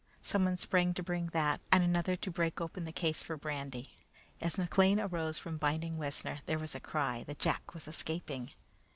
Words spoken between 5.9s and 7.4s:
Wessner, there was a cry that